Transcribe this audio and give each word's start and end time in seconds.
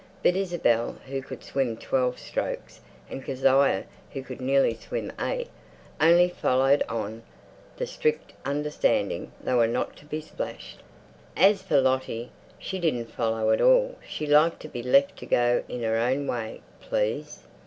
But 0.23 0.35
Isabel, 0.35 0.93
who 1.05 1.21
could 1.21 1.43
swim 1.43 1.77
twelve 1.77 2.17
strokes, 2.17 2.79
and 3.07 3.23
Kezia, 3.23 3.85
who 4.13 4.23
could 4.23 4.41
nearly 4.41 4.73
swim 4.73 5.11
eight, 5.21 5.47
only 5.99 6.27
followed 6.27 6.81
on 6.89 7.21
the 7.77 7.85
strict 7.85 8.33
understanding 8.43 9.31
they 9.43 9.53
were 9.53 9.67
not 9.67 9.95
to 9.97 10.05
be 10.05 10.19
splashed. 10.21 10.79
As 11.37 11.61
for 11.61 11.79
Lottie, 11.79 12.31
she 12.57 12.79
didn't 12.79 13.11
follow 13.11 13.51
at 13.51 13.61
all. 13.61 13.95
She 14.09 14.25
liked 14.25 14.59
to 14.61 14.67
be 14.67 14.81
left 14.81 15.17
to 15.17 15.27
go 15.27 15.63
in 15.69 15.83
her 15.83 15.97
own 15.97 16.25
way, 16.25 16.61
please. 16.79 17.41